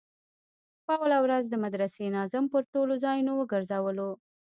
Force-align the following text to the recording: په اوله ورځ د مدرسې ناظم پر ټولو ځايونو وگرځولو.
په 0.85 0.91
اوله 0.99 1.17
ورځ 1.25 1.43
د 1.49 1.55
مدرسې 1.63 2.05
ناظم 2.17 2.45
پر 2.53 2.63
ټولو 2.73 2.93
ځايونو 3.03 3.31
وگرځولو. 3.35 4.09